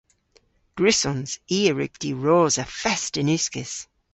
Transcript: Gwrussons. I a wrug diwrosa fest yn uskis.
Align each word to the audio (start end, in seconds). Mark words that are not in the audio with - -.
Gwrussons. 0.77 1.31
I 1.57 1.59
a 1.69 1.71
wrug 1.73 1.93
diwrosa 2.03 2.65
fest 2.79 3.13
yn 3.21 3.31
uskis. 3.35 3.73